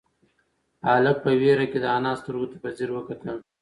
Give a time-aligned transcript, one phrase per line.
[0.89, 3.37] هلک په وېره کې د انا سترگو ته په ځير وکتل.